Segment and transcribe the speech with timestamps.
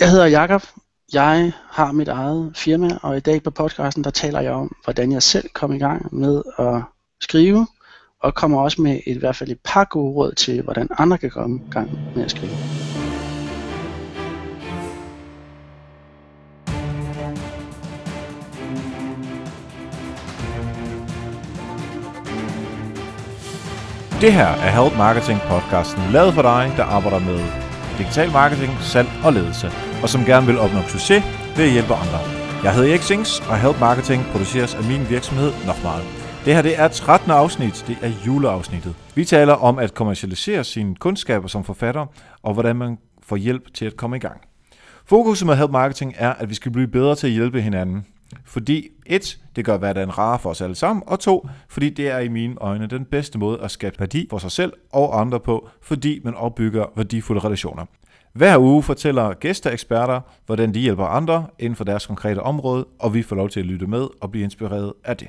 [0.00, 0.62] Jeg hedder Jakob.
[1.12, 5.12] Jeg har mit eget firma, og i dag på podcasten, der taler jeg om, hvordan
[5.12, 6.82] jeg selv kom i gang med at
[7.20, 7.66] skrive,
[8.22, 11.18] og kommer også med et, i hvert fald et par gode råd til, hvordan andre
[11.18, 12.52] kan komme i gang med at skrive.
[24.20, 27.66] Det her er Help Marketing podcasten, lavet for dig, der arbejder med
[27.98, 31.22] digital marketing, salg og ledelse, og som gerne vil opnå succes
[31.56, 32.20] ved at hjælpe andre.
[32.64, 36.02] Jeg hedder Erik Sings, og Help Marketing produceres af min virksomhed Nokmal.
[36.44, 37.30] Det her det er 13.
[37.30, 38.94] afsnit, det er juleafsnittet.
[39.14, 42.06] Vi taler om at kommercialisere sine kundskaber som forfatter,
[42.42, 44.40] og hvordan man får hjælp til at komme i gang.
[45.06, 48.06] Fokuset med Help Marketing er, at vi skal blive bedre til at hjælpe hinanden.
[48.44, 52.18] Fordi et, det gør hverdagen rar for os alle sammen, og to, fordi det er
[52.18, 55.68] i mine øjne den bedste måde at skabe værdi for sig selv og andre på,
[55.82, 57.84] fordi man opbygger værdifulde relationer.
[58.36, 63.22] Hver uge fortæller gæsteeksperter, hvordan de hjælper andre inden for deres konkrete område, og vi
[63.22, 65.28] får lov til at lytte med og blive inspireret af det.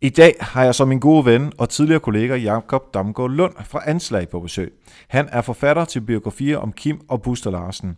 [0.00, 3.82] I dag har jeg som min gode ven og tidligere kollega Jakob Damgaard Lund fra
[3.86, 4.72] Anslag på besøg.
[5.08, 7.96] Han er forfatter til biografier om Kim og Buster Larsen,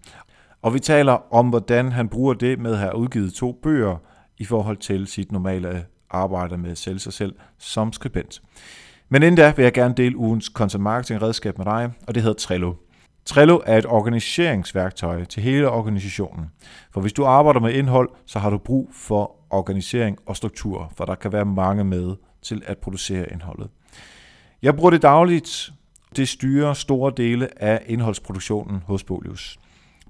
[0.63, 3.97] og vi taler om, hvordan han bruger det med at have udgivet to bøger
[4.39, 8.43] i forhold til sit normale arbejde med at sælge sig selv som skribent.
[9.09, 12.23] Men inden da vil jeg gerne dele ugens content marketing redskab med dig, og det
[12.23, 12.75] hedder Trello.
[13.29, 16.51] Trello er et organiseringsværktøj til hele organisationen.
[16.91, 21.05] For hvis du arbejder med indhold, så har du brug for organisering og struktur, for
[21.05, 23.71] der kan være mange med til at producere indholdet.
[24.63, 25.71] Jeg bruger det dagligt.
[26.17, 29.59] Det styrer store dele af indholdsproduktionen hos Bolius.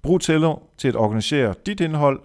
[0.03, 2.21] Brug Trello til at organisere dit indhold.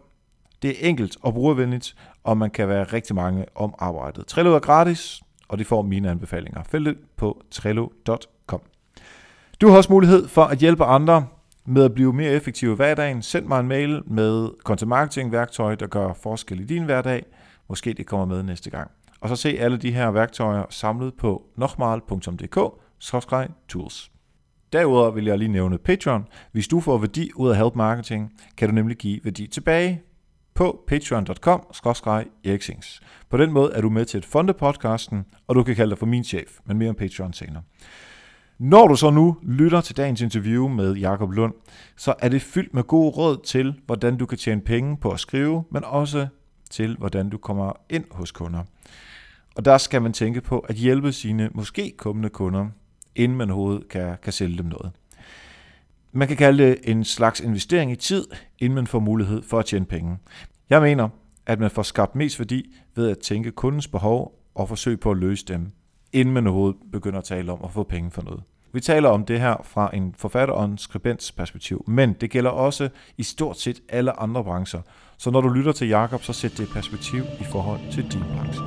[0.62, 4.28] Det er enkelt og brugervenligt, og man kan være rigtig mange om arbejdet.
[4.28, 6.64] Trello er gratis, og det får mine anbefalinger.
[6.64, 8.33] Følg det på trello.com.
[9.64, 11.28] Du har også mulighed for at hjælpe andre
[11.66, 13.22] med at blive mere effektiv i hverdagen.
[13.22, 17.26] Send mig en mail med content marketing værktøj, der gør forskel i din hverdag.
[17.70, 18.92] Måske det kommer med næste gang.
[19.22, 24.12] Og så se alle de her værktøjer samlet på nokmal.dk-tools.
[24.74, 26.28] Derudover vil jeg lige nævne Patreon.
[26.52, 30.02] Hvis du får værdi ud af Help Marketing, kan du nemlig give værdi tilbage
[30.54, 31.68] på patreon.com
[32.46, 33.02] eriksings.
[33.30, 35.98] På den måde er du med til at funde podcasten, og du kan kalde dig
[35.98, 37.64] for min chef, men mere om Patreon senere.
[38.60, 41.54] Når du så nu lytter til dagens interview med Jakob Lund,
[41.98, 45.20] så er det fyldt med gode råd til, hvordan du kan tjene penge på at
[45.20, 46.28] skrive, men også
[46.70, 48.64] til, hvordan du kommer ind hos kunder.
[49.56, 52.68] Og der skal man tænke på at hjælpe sine måske kommende kunder,
[53.16, 54.92] inden man overhovedet kan, kan sælge dem noget.
[56.12, 58.26] Man kan kalde det en slags investering i tid,
[58.60, 60.18] inden man får mulighed for at tjene penge.
[60.70, 61.10] Jeg mener,
[61.46, 65.18] at man får skabt mest værdi ved at tænke kundens behov og forsøge på at
[65.18, 65.72] løse dem,
[66.14, 68.44] inden man overhovedet begynder at tale om at få penge for noget.
[68.74, 72.50] Vi taler om det her fra en forfatter og en skribents perspektiv, men det gælder
[72.50, 74.82] også i stort set alle andre brancher.
[75.18, 78.24] Så når du lytter til Jakob, så sæt det i perspektiv i forhold til din
[78.36, 78.64] branche.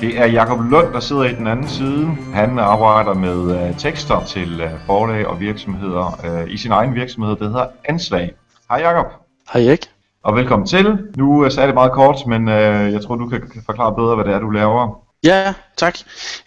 [0.00, 2.06] Det er Jakob Lund, der sidder i den anden side.
[2.34, 7.36] Han arbejder med uh, tekster til uh, forlag og virksomheder uh, i sin egen virksomhed,
[7.36, 8.32] der hedder Anslag.
[8.70, 9.06] Hej Jakob.
[9.52, 9.99] Hej Erik.
[10.24, 10.98] Og velkommen til.
[11.16, 14.24] Nu uh, sagde det meget kort, men øh, jeg tror, du kan forklare bedre, hvad
[14.24, 15.06] det er, du laver.
[15.24, 15.98] Ja, tak.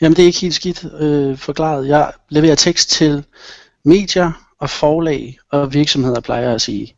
[0.02, 1.88] Jamen det er ikke helt skidt øh, forklaret.
[1.88, 3.26] Jeg leverer tekst til
[3.86, 6.96] medier og forlag og virksomheder, plejer jeg at sige.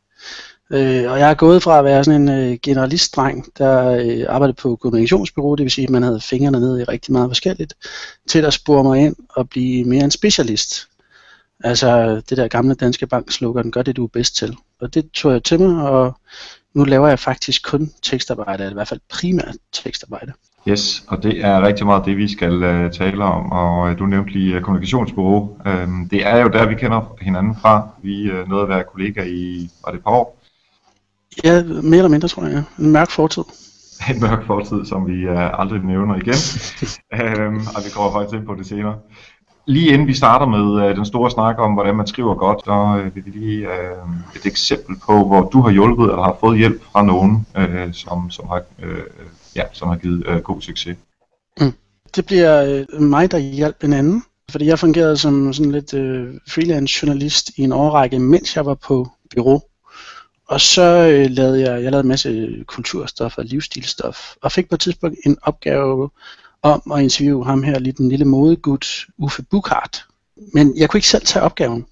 [0.71, 4.55] Øh, og jeg er gået fra at være sådan en øh, generalistdreng, der øh, arbejdede
[4.55, 7.73] på kommunikationsbyrå, det vil sige, at man havde fingrene ned i rigtig meget forskelligt,
[8.27, 10.87] til at spore mig ind og blive mere en specialist.
[11.63, 14.55] Altså det der gamle danske bankslogan, gør det du er bedst til.
[14.81, 16.17] Og det tog jeg til mig, og
[16.75, 20.33] nu laver jeg faktisk kun tekstarbejde, eller i hvert fald primært tekstarbejde.
[20.67, 24.05] Yes, og det er rigtig meget det, vi skal uh, tale om, og uh, du
[24.05, 25.57] nævnte lige uh, kommunikationsbureau.
[25.65, 27.87] Uh, det er jo der, vi kender hinanden fra.
[28.03, 30.41] Vi uh, nåede at være kollega i, var det et par år?
[31.43, 32.63] Ja, mere eller mindre, tror jeg.
[32.79, 33.43] En mørk fortid.
[34.11, 36.41] En mørk fortid, som vi uh, aldrig nævner igen.
[37.13, 38.95] uh, og vi kommer faktisk ind på det senere.
[39.67, 43.01] Lige inden vi starter med øh, den store snak om, hvordan man skriver godt, så
[43.01, 46.57] øh, vil vi lige øh, et eksempel på, hvor du har hjulpet eller har fået
[46.57, 49.03] hjælp fra nogen, øh, som, som har øh,
[49.55, 50.97] ja, som har givet øh, god succes.
[51.61, 51.73] Mm.
[52.15, 56.33] Det bliver øh, mig, der hjælper en anden, fordi jeg fungerede som sådan lidt øh,
[56.49, 59.61] freelance journalist i en årrække, mens jeg var på bureau.
[60.47, 64.75] Og så øh, lavede jeg, jeg lavede en masse kulturstof og livsstilstof, og fik på
[64.75, 66.09] et tidspunkt en opgave
[66.65, 70.05] om at interviewe ham her, lige den lille modegud, Uffe Bukart.
[70.53, 71.85] Men jeg kunne ikke selv tage opgaven.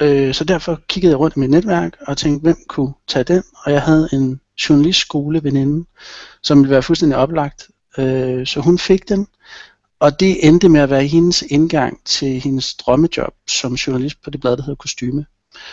[0.00, 3.42] Øh, så derfor kiggede jeg rundt i mit netværk og tænkte, hvem kunne tage den?
[3.64, 5.86] Og jeg havde en journalistskole veninde,
[6.42, 7.68] som ville være fuldstændig oplagt.
[7.98, 9.26] Øh, så hun fik den,
[10.00, 14.40] og det endte med at være hendes indgang til hendes drømmejob som journalist på det
[14.40, 15.26] blad, der hedder Kostyme.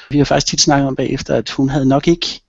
[0.09, 2.41] Vi har faktisk tit snakket om bagefter, at hun havde nok ikke,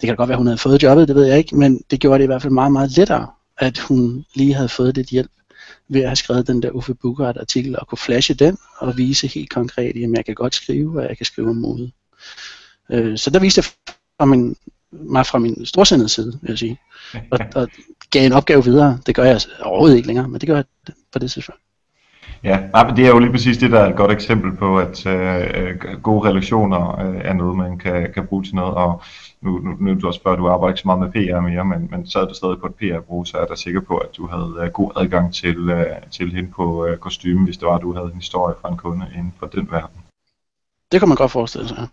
[0.00, 2.18] det kan godt være, hun havde fået jobbet, det ved jeg ikke, men det gjorde
[2.18, 3.26] det i hvert fald meget, meget lettere,
[3.58, 5.30] at hun lige havde fået lidt hjælp
[5.88, 9.26] ved at have skrevet den der Uffe Bugart artikel og kunne flashe den og vise
[9.26, 11.92] helt konkret, at jeg kan godt skrive, og jeg kan skrive om mode.
[12.90, 14.56] Øh, så der viste jeg fra min,
[14.92, 16.80] mig fra min storsindede side, vil jeg sige,
[17.30, 17.68] og, og
[18.10, 18.98] gav en opgave videre.
[19.06, 20.64] Det gør jeg overhovedet ikke længere, men det gør jeg
[21.12, 21.60] på det tidspunkt.
[22.44, 24.78] Ja, nej, men det er jo lige præcis det, der er et godt eksempel på,
[24.78, 28.74] at øh, gode relationer øh, er noget, man kan, kan bruge til noget.
[28.74, 29.02] Og
[29.40, 31.88] nu, nu, nu du også spørger, du arbejder ikke så meget med PR mere, men,
[31.90, 34.54] men sad du stadig på et PR-bureau, så er jeg sikker på, at du havde
[34.62, 37.94] uh, god adgang til, uh, til hende på uh, kostyme, hvis det var, at du
[37.94, 40.00] havde en historie fra en kunde inden for den verden.
[40.92, 41.88] Det kan man godt forestille sig.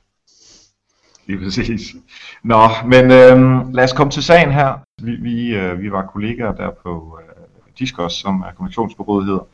[1.27, 1.95] Lige præcis.
[2.43, 4.79] Nå, men øh, lad os komme til sagen her.
[5.01, 7.31] Vi, vi, øh, vi var kollegaer der på øh,
[7.79, 9.47] Discos, som er kommunikationsbureauet hedder.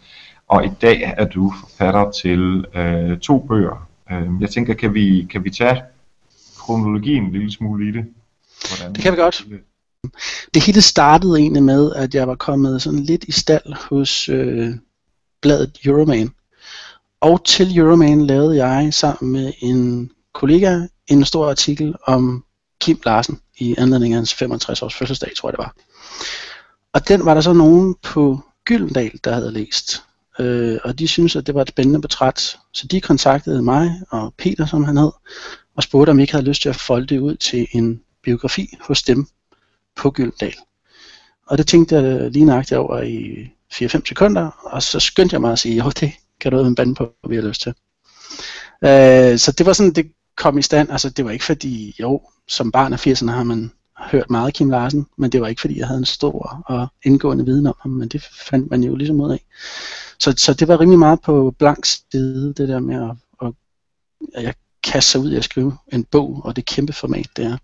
[0.49, 3.87] Og i dag er du forfatter til øh, to bøger.
[4.11, 5.83] Øh, jeg tænker, kan vi, kan vi tage
[6.57, 8.05] kronologien en lille smule i det?
[8.67, 9.45] Hvordan det kan vi godt.
[10.53, 14.69] Det hele startede egentlig med, at jeg var kommet sådan lidt i stald hos øh,
[15.41, 16.29] bladet Euroman.
[17.21, 22.43] Og til Euroman lavede jeg sammen med en kollega en stor artikel om
[22.81, 25.75] Kim Larsen i anledning af hans 65 års fødselsdag, tror jeg det var.
[26.93, 30.03] Og den var der så nogen på Gyldendal, der havde læst.
[30.39, 32.57] Øh, og de synes at det var et spændende portræt.
[32.73, 35.11] Så de kontaktede mig og Peter, som han hed,
[35.75, 38.77] og spurgte, om jeg ikke havde lyst til at folde det ud til en biografi
[38.81, 39.27] hos dem
[39.95, 40.55] på Gyldendal.
[41.47, 45.51] Og det tænkte jeg lige nøjagtigt over i 4-5 sekunder, og så skyndte jeg mig
[45.51, 47.73] at sige, jo det kan du en bande på, vi har lyst til.
[48.83, 50.91] Øh, så det var sådan, det kom i stand.
[50.91, 54.69] Altså det var ikke fordi, jo, som barn af 80'erne har man hørt meget Kim
[54.69, 57.91] Larsen, men det var ikke fordi, jeg havde en stor og indgående viden om ham,
[57.91, 59.43] men det fandt man jo ligesom ud af.
[60.19, 63.53] Så, så det var rimelig meget på blank side, det der med at, at,
[64.35, 64.53] at jeg
[64.83, 67.57] kaste sig ud i at skrive en bog, og det kæmpe format, det er.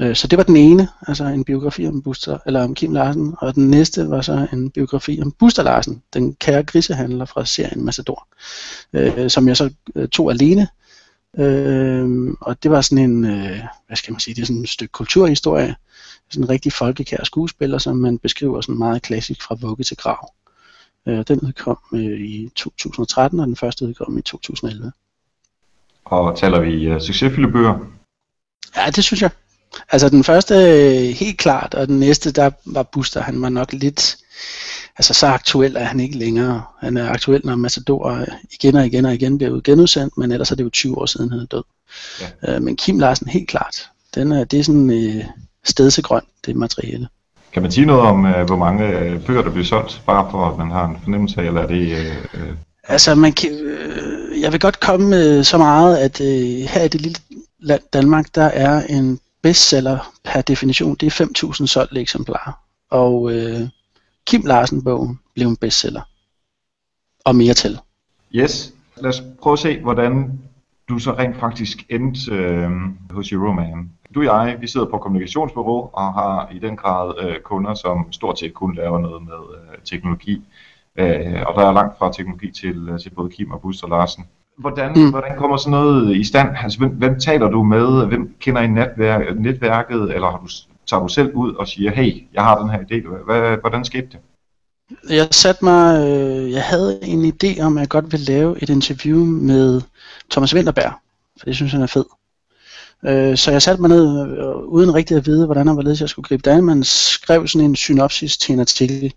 [0.00, 3.34] Øh, så det var den ene, altså en biografi om Buster, eller om Kim Larsen,
[3.38, 7.84] og den næste var så en biografi om Buster Larsen, den kære grisehandler fra serien
[7.84, 8.28] Massador,
[8.92, 10.68] øh, som jeg så øh, tog alene,
[11.38, 14.68] Øh, og det var sådan en, øh, hvad skal man sige, det er sådan et
[14.68, 15.76] stykke kulturhistorie.
[16.30, 20.32] Sådan en rigtig folkekær skuespiller, som man beskriver sådan meget klassisk fra vugge til grav.
[21.10, 24.92] Øh, den udkom øh, i 2013, og den første udkom i 2011.
[26.04, 27.78] Og taler vi uh, succesfulde bøger?
[28.76, 29.30] Ja, det synes jeg.
[29.88, 33.72] Altså den første øh, helt klart, og den næste, der var Buster, han var nok
[33.72, 34.16] lidt,
[34.98, 36.62] altså så aktuel er han ikke længere.
[36.80, 40.56] Han er aktuel, når Matador igen og igen og igen bliver genudsendt, men ellers er
[40.56, 41.62] det jo 20 år siden, han er død.
[42.20, 42.54] Ja.
[42.54, 43.88] Øh, men Kim Larsen, helt klart.
[44.14, 45.24] Den er, det er sådan øh,
[45.64, 47.08] stedsegrøn, det materielle.
[47.52, 50.46] Kan man sige noget om, øh, hvor mange øh, bøger, der bliver solgt, bare for
[50.46, 51.92] at man har en fornemmelse af, eller er det...
[51.92, 52.54] Øh, øh...
[52.84, 56.88] Altså, man kan, øh, jeg vil godt komme med så meget, at øh, her i
[56.88, 57.18] det lille
[57.58, 61.24] land Danmark, der er en bestseller per definition, det er
[61.60, 62.52] 5.000 solgte eksemplarer.
[62.90, 63.60] Og øh,
[64.26, 66.02] Kim Larsen-bogen blev en bestseller.
[67.24, 67.78] Og mere til.
[68.34, 68.72] Yes.
[68.96, 70.40] Lad os prøve at se, hvordan
[70.88, 72.70] du så rent faktisk endte øh,
[73.10, 73.90] hos Euroman.
[74.14, 78.12] Du og jeg, vi sidder på kommunikationsbureau og har i den grad øh, kunder, som
[78.12, 80.42] stort set kun laver noget med øh, teknologi.
[80.96, 84.24] Øh, og der er langt fra teknologi til, øh, til både Kim og Buster Larsen.
[84.58, 85.10] Hvordan, mm.
[85.10, 86.48] hvordan kommer sådan noget i stand?
[86.62, 88.06] Altså, hvem, hvem taler du med?
[88.06, 90.14] Hvem kender I netværk, netværket?
[90.14, 90.48] Eller har du,
[90.86, 93.24] tager du selv ud og siger, hey, jeg har den her idé.
[93.24, 94.18] Hvad, hvordan skete det?
[95.10, 98.70] Jeg satte mig, øh, jeg havde en idé om, at jeg godt ville lave et
[98.70, 99.82] interview med
[100.30, 100.92] Thomas Winterberg,
[101.38, 102.04] for det synes han er fed.
[103.06, 106.08] Øh, så jeg satte mig ned, øh, uden rigtig at vide, hvordan og hvorledes jeg
[106.08, 109.14] skulle gribe det an, men skrev sådan en synopsis til en artikel,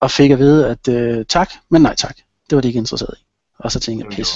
[0.00, 2.16] og fik at vide, at øh, tak, men nej tak.
[2.50, 3.24] Det var de ikke interesseret i.
[3.58, 4.28] Og så tænkte jeg, pis.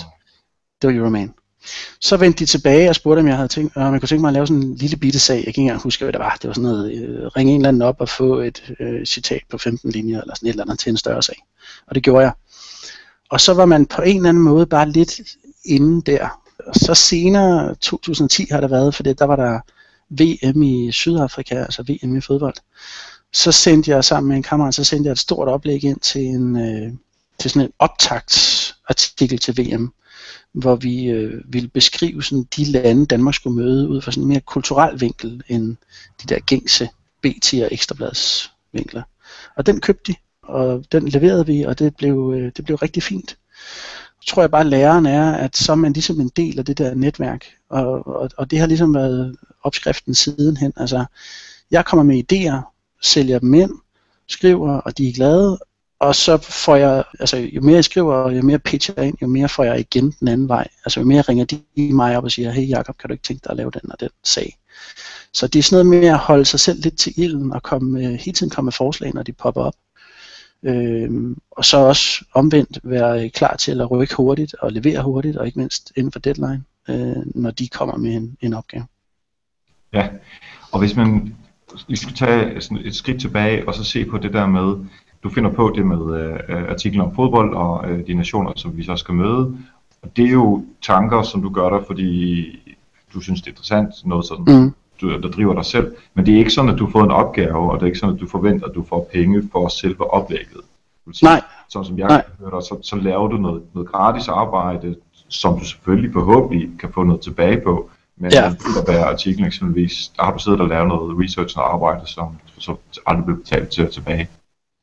[0.83, 1.35] Det var Euroman.
[2.01, 4.29] Så vendte de tilbage og spurgte, om jeg havde tænkt, om jeg kunne tænke mig
[4.29, 5.35] at lave sådan en lille bitte sag.
[5.35, 6.39] Jeg kan ikke engang huske, hvad det var.
[6.43, 9.43] Det var sådan noget, øh, ringe en eller anden op og få et øh, citat
[9.51, 11.37] på 15 linjer, eller sådan et eller andet til en større sag.
[11.87, 12.33] Og det gjorde jeg.
[13.31, 15.21] Og så var man på en eller anden måde bare lidt
[15.65, 16.43] inde der.
[16.69, 19.61] Og så senere, 2010 har det været, for der var der
[20.11, 22.55] VM i Sydafrika, altså VM i fodbold.
[23.33, 26.23] Så sendte jeg sammen med en kammerat, så sendte jeg et stort oplæg ind til
[26.23, 26.93] en, øh,
[27.39, 29.93] til sådan en optagtsartikel til VM,
[30.53, 34.29] hvor vi øh, ville beskrive sådan de lande, Danmark skulle møde ud fra sådan en
[34.29, 35.77] mere kulturel vinkel end
[36.23, 36.89] de der gængse
[37.23, 39.03] BT og Ekstrablads vinkler.
[39.57, 43.03] Og den købte de, og den leverede vi, og det blev, øh, det blev rigtig
[43.03, 43.37] fint.
[44.21, 46.65] Så tror jeg bare, at læreren er, at så er man ligesom en del af
[46.65, 50.73] det der netværk, og, og, og det har ligesom været opskriften sidenhen.
[50.77, 51.05] Altså,
[51.71, 53.71] jeg kommer med idéer, sælger dem ind,
[54.29, 55.59] skriver, og de er glade,
[56.01, 59.17] og så får jeg, altså jo mere jeg skriver, og jo mere pitcher jeg ind,
[59.23, 60.69] jo mere får jeg igen den anden vej.
[60.85, 63.45] Altså jo mere ringer de mig op og siger, hey Jacob, kan du ikke tænke
[63.45, 64.59] dig at lave den og den sag?
[65.33, 68.01] Så det er sådan noget med at holde sig selv lidt til ilden og komme,
[68.01, 69.75] øh, hele tiden komme med forslag, når de popper op.
[70.63, 75.47] Øhm, og så også omvendt være klar til at rykke hurtigt og levere hurtigt, og
[75.47, 78.85] ikke mindst inden for deadline, øh, når de kommer med en, en opgave.
[79.93, 80.09] Ja,
[80.73, 81.35] og hvis man
[81.89, 84.87] vi skal tage sådan et skridt tilbage og så se på det der med,
[85.23, 88.85] du finder på det med øh, artiklen om fodbold og øh, de nationer, som vi
[88.85, 89.59] så skal møde.
[90.03, 92.45] Og det er jo tanker, som du gør der, fordi
[93.15, 94.75] du synes, det er interessant, noget sådan, mm.
[95.01, 95.97] Du, der driver dig selv.
[96.15, 98.15] Men det er ikke sådan, at du får en opgave, og det er ikke sådan,
[98.15, 100.61] at du forventer, at du får penge for selve oplægget.
[101.13, 101.43] Sige, Nej.
[101.69, 104.97] Sådan som jeg hører dig, så, så laver du noget, noget gratis arbejde,
[105.29, 107.91] som du selvfølgelig forhåbentlig kan få noget tilbage på.
[108.17, 108.55] Men ja.
[108.77, 112.37] der være artiklen eksempelvis, der har du siddet og lavet noget research og arbejde, som
[112.59, 112.77] så
[113.07, 114.29] aldrig bliver betalt til tilbage.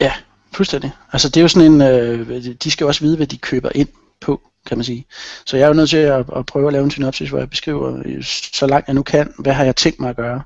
[0.01, 0.13] Ja,
[0.51, 0.91] fuldstændig.
[1.13, 3.69] Altså det er jo sådan en, øh, de skal jo også vide, hvad de køber
[3.75, 3.87] ind
[4.21, 5.05] på, kan man sige.
[5.45, 7.49] Så jeg er jo nødt til at, at prøve at lave en synopsis, hvor jeg
[7.49, 10.41] beskriver, øh, så langt jeg nu kan, hvad har jeg tænkt mig at gøre.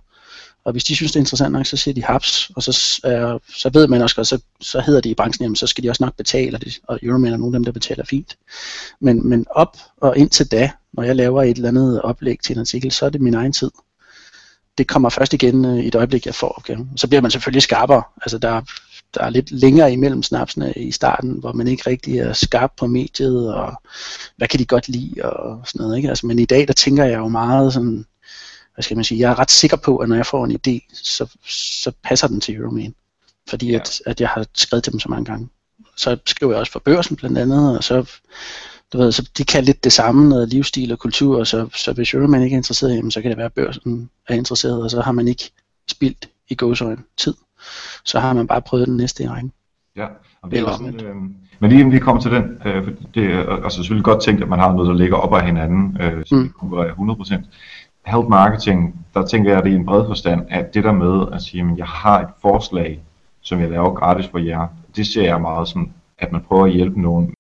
[0.64, 3.40] Og hvis de synes, det er interessant nok, så siger de haps, og så, øh,
[3.56, 5.90] så ved man også og så, så hedder det i branchen, jamen, så skal de
[5.90, 8.38] også nok betale, og, det, og Euroman er nogle af dem, der betaler fint.
[9.00, 12.60] Men, men op og indtil da, når jeg laver et eller andet oplæg til en
[12.60, 13.72] artikel, så er det min egen tid.
[14.78, 16.90] Det kommer først igen øh, i et øjeblik, jeg får opgaven.
[16.96, 18.04] Så bliver man selvfølgelig skarpere.
[18.22, 18.62] Altså der,
[19.14, 22.88] der er lidt længere imellem snapsene i starten, hvor man ikke rigtig er skarp på
[22.88, 23.82] mediet, og
[24.38, 25.98] hvad kan de godt lide, og sådan noget.
[25.98, 26.10] Ikke?
[26.10, 28.06] Altså, men i dag, der tænker jeg jo meget sådan,
[28.74, 30.96] hvad skal man sige, jeg er ret sikker på, at når jeg får en idé,
[31.04, 31.28] så,
[31.82, 32.96] så passer den til Euroman.
[33.50, 33.80] Fordi ja.
[33.80, 35.50] at, at jeg har skrevet til dem så mange gange.
[35.98, 38.12] Så skriver jeg også for børsen blandt andet, og så,
[38.94, 41.94] du ved, så de kan lidt det samme, noget livsstil og kultur, og så, så
[41.94, 44.92] hvis Euroman ikke er interesseret, jamen, så kan det være, at børsen er interesseret, og
[44.92, 45.52] så har man ikke
[45.88, 47.34] spildt i gåsøjne tid
[48.06, 49.52] så har man bare prøvet den næste i rækken.
[49.96, 50.06] Ja,
[50.42, 51.16] og det er også, øh,
[51.60, 54.44] men lige inden vi kommer til den, øh, for det er altså selvfølgelig godt tænkt,
[54.44, 56.54] at man har noget, der ligger op ad hinanden, øh, så mm.
[56.62, 57.46] det være 100%.
[58.06, 61.26] Health marketing, der tænker jeg, at det er en bred forstand, at det der med
[61.34, 63.00] at sige, at jeg har et forslag,
[63.42, 66.72] som jeg laver gratis for jer, det ser jeg meget som, at man prøver at
[66.72, 67.34] hjælpe nogen.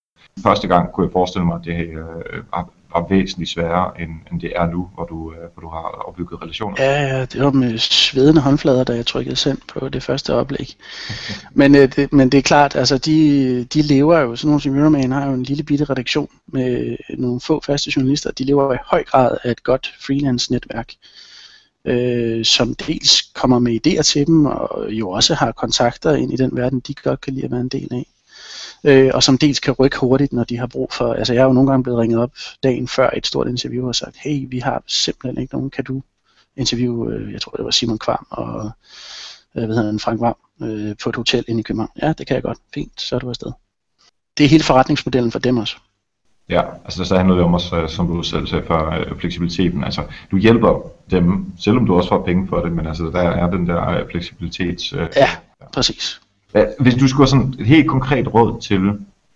[0.44, 2.44] Første gang kunne jeg forestille mig, at det øh,
[2.94, 6.42] var væsentligt sværere, end, end det er nu, hvor du, øh, hvor du har opbygget
[6.42, 6.76] relationer.
[6.80, 10.76] Ja, ja, det var med svedende håndflader, da jeg trykkede send på det første oplæg.
[11.52, 14.76] men, øh, det, men det er klart, altså de, de lever jo, sådan nogle som
[14.76, 18.74] Euroman har jo en lille bitte redaktion med øh, nogle få faste journalister, de lever
[18.74, 20.94] i høj grad af et godt freelance-netværk.
[21.86, 26.36] Øh, som dels kommer med idéer til dem, og jo også har kontakter ind i
[26.36, 28.08] den verden, de godt kan lide at være en del af
[28.84, 31.46] øh, og som dels kan rykke hurtigt, når de har brug for, altså jeg er
[31.46, 32.32] jo nogle gange blevet ringet op
[32.64, 36.02] dagen før et stort interview og sagt, hey, vi har simpelthen ikke nogen, kan du
[36.58, 38.72] interviewe, øh, jeg tror det var Simon Kvam og
[39.56, 41.92] øh, hvad hedder han, Frank Vam øh, på et hotel inde i København.
[42.02, 42.58] Ja, det kan jeg godt.
[42.74, 43.52] Fint, så er du afsted.
[44.38, 45.76] Det er hele forretningsmodellen for dem også.
[46.50, 49.84] Ja, altså så handler det om også, som du selv sagde før, øh, fleksibiliteten.
[49.84, 53.50] Altså, du hjælper dem, selvom du også får penge for det, men altså der er
[53.50, 54.94] den der øh, fleksibilitet.
[54.94, 55.30] Øh, ja,
[55.74, 56.22] præcis.
[56.80, 58.80] Hvis du skulle have sådan et helt konkret råd til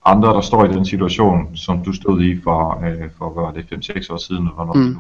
[0.05, 3.51] andre, der står i den situation, som du stod i for, øh, for hvad var
[3.51, 4.98] det, 5-6 år siden, eller hvornår mm.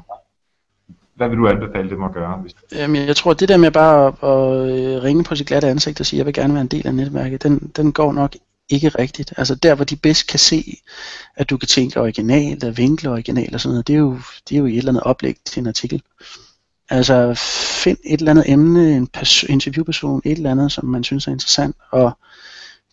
[1.15, 2.37] hvad vil du anbefale dem at gøre?
[2.37, 2.55] Hvis...
[2.71, 5.99] Jamen, jeg tror, det der med bare at, at øh, ringe på sit glatte ansigt
[5.99, 8.35] og sige, jeg vil gerne være en del af netværket, den, den går nok
[8.69, 9.33] ikke rigtigt.
[9.37, 10.77] Altså der, hvor de bedst kan se,
[11.35, 14.17] at du kan tænke originalt, og vinkle originalt og sådan noget, det er jo,
[14.49, 16.01] det er jo i et eller andet oplæg til en artikel.
[16.89, 17.33] Altså
[17.83, 21.31] find et eller andet emne, en pers- interviewperson, et eller andet, som man synes er
[21.31, 22.17] interessant, og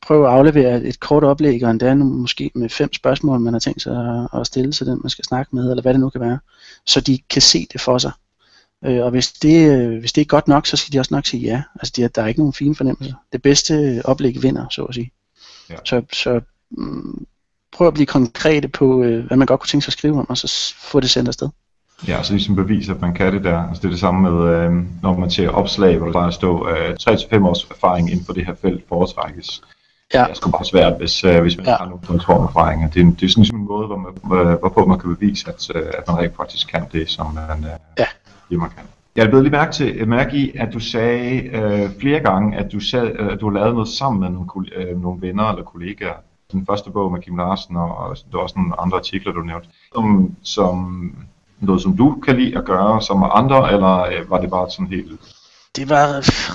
[0.02, 3.82] prøv at aflevere et kort oplæg, og endda måske med fem spørgsmål, man har tænkt
[3.82, 6.38] sig at stille til den, man skal snakke med, eller hvad det nu kan være,
[6.87, 8.12] så de kan se det for sig.
[8.85, 11.42] Øh, og hvis det, hvis det er godt nok, så skal de også nok sige
[11.42, 11.62] ja.
[11.75, 13.14] Altså de, der er ikke nogen fine fornemmelser.
[13.32, 15.12] Det bedste oplæg vinder, så at sige.
[15.70, 15.76] Ja.
[15.85, 17.26] Så, så mm,
[17.73, 20.30] prøv at blive konkrete på, øh, hvad man godt kunne tænke sig at skrive om,
[20.30, 21.49] og så få det sendt afsted.
[22.09, 23.69] Ja, så ligesom bevise, at man kan det der.
[23.69, 26.69] Altså det er det samme med, øh, når man ser opslag, hvor der bare står
[26.69, 29.62] øh, 3-5 års erfaring inden for det her felt foretrækkes.
[30.14, 30.23] Ja.
[30.23, 31.76] Det er sgu bare svært, hvis, øh, hvis man ja.
[31.76, 32.90] har nogle form erfaringer.
[32.90, 35.49] Det er, det er sådan ligesom en måde, hvor man, øh, hvorpå man kan bevise,
[35.49, 38.07] at, øh, at man rigtig faktisk kan det, som man, øh, ja.
[38.50, 38.85] det, man kan.
[39.16, 42.73] Jeg er blevet lige mærke, til, mærke i, at du sagde øh, flere gange, at
[42.73, 45.64] du, sag, øh, at du har lavet noget sammen med nogle, øh, nogle venner eller
[45.64, 46.14] kollegaer.
[46.52, 49.40] Den første bog med Kim Larsen, og, og der var også nogle andre artikler, du
[49.40, 50.76] nævnte, som, som
[51.61, 54.87] noget, som du kan lide at gøre som andre, eller øh, var det bare sådan
[54.87, 55.21] helt...
[55.76, 56.07] Det var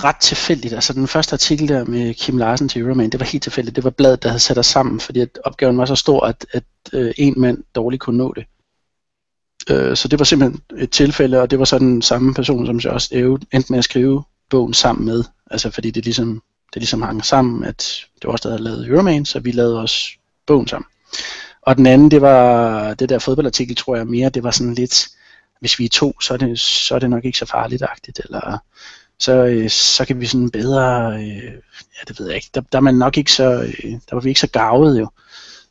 [0.04, 0.74] ret tilfældigt.
[0.74, 3.76] Altså den første artikel der med Kim Larsen til Euroman, det var helt tilfældigt.
[3.76, 6.46] Det var bladet, der havde sat os sammen, fordi at opgaven var så stor, at,
[6.52, 8.44] at øh, en mand dårligt kunne nå det.
[9.70, 12.80] Øh, så det var simpelthen et tilfælde, og det var så den samme person, som
[12.84, 15.24] jeg også endte med at skrive bogen sammen med.
[15.50, 16.42] Altså fordi det ligesom,
[16.74, 19.80] det ligesom hang sammen, at det var os, der havde lavet Euroman, så vi lavede
[19.80, 20.08] også
[20.46, 20.86] bogen sammen.
[21.66, 25.08] Og den anden, det var det der fodboldartikel, tror jeg mere, det var sådan lidt,
[25.60, 28.58] hvis vi er to, så er det, så er det nok ikke så farligt-agtigt, eller
[29.18, 31.52] så, øh, så kan vi sådan bedre, øh,
[31.96, 34.20] ja det ved jeg ikke, der, der er man nok ikke så, øh, der var
[34.20, 35.08] vi ikke så gavet jo.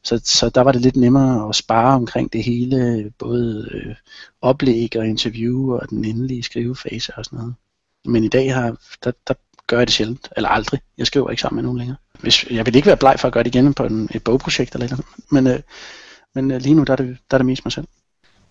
[0.04, 3.96] Så, så der var det lidt nemmere at spare omkring det hele, både øh,
[4.42, 7.56] oplæg og interview og den endelige skrivefase og sådan noget.
[8.06, 9.34] Men i dag har, der, der
[9.68, 10.80] gør jeg det sjældent, eller aldrig.
[10.98, 11.98] Jeg skriver ikke sammen med nogen længere.
[12.20, 14.74] Hvis, jeg vil ikke være bleg for at gøre det igen på en, et bogprojekt
[14.74, 15.60] eller noget, men, øh,
[16.36, 17.88] men øh, lige nu der er, det, der er det mest mig selv.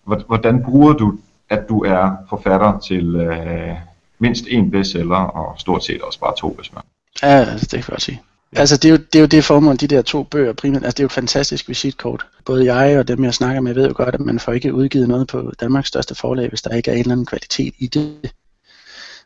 [0.05, 1.17] Hvordan bruger du,
[1.49, 3.75] at du er forfatter til øh,
[4.19, 6.83] mindst en bestseller og stort set også bare to, hvis man...
[7.21, 8.21] Ja, det kan jeg godt sige.
[8.53, 8.59] Ja.
[8.59, 10.95] Altså det er, jo, det er jo det formål, de der to bøger primært, altså
[10.95, 12.25] det er jo et fantastisk visitkort.
[12.45, 15.07] Både jeg og dem jeg snakker med ved jo godt, at man får ikke udgivet
[15.07, 18.31] noget på Danmarks største forlag, hvis der ikke er en eller anden kvalitet i det.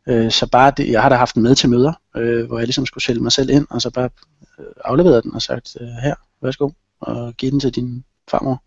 [0.07, 2.67] Øh, så bare det, jeg har da haft den med til møder, øh, hvor jeg
[2.67, 4.09] ligesom skulle sælge mig selv ind, og så bare
[4.59, 8.63] øh, afleveret den og sagt, øh, her, værsgo, og giv den til din farmor.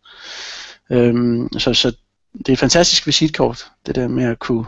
[0.90, 1.96] Øh, så, så
[2.38, 4.64] det er et fantastisk visitkort, det der med at kunne